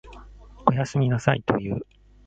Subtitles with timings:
[0.65, 1.85] おやすみなさいと言う。